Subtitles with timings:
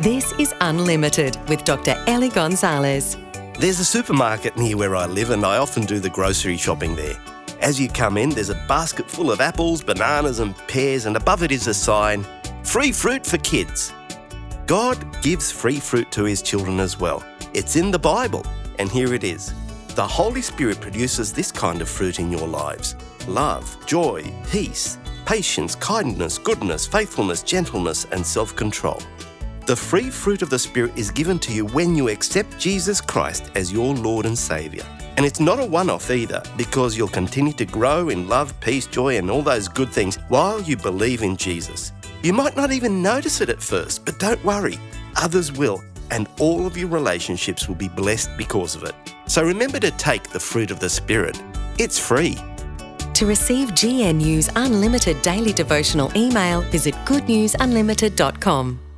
[0.00, 2.02] This is Unlimited with Dr.
[2.06, 3.18] Ellie Gonzalez.
[3.58, 7.18] There's a supermarket near where I live, and I often do the grocery shopping there.
[7.60, 11.42] As you come in, there's a basket full of apples, bananas, and pears, and above
[11.42, 12.26] it is a sign
[12.62, 13.92] Free fruit for kids.
[14.66, 17.22] God gives free fruit to his children as well.
[17.52, 18.46] It's in the Bible,
[18.78, 19.52] and here it is.
[19.96, 22.96] The Holy Spirit produces this kind of fruit in your lives
[23.28, 24.96] love, joy, peace,
[25.26, 29.02] patience, kindness, goodness, faithfulness, gentleness, and self control.
[29.70, 33.52] The free fruit of the Spirit is given to you when you accept Jesus Christ
[33.54, 34.84] as your Lord and Saviour.
[35.16, 38.88] And it's not a one off either, because you'll continue to grow in love, peace,
[38.88, 41.92] joy, and all those good things while you believe in Jesus.
[42.24, 44.76] You might not even notice it at first, but don't worry,
[45.14, 45.80] others will,
[46.10, 48.96] and all of your relationships will be blessed because of it.
[49.28, 51.40] So remember to take the fruit of the Spirit.
[51.78, 52.36] It's free.
[53.14, 58.89] To receive GNU's unlimited daily devotional email, visit goodnewsunlimited.com.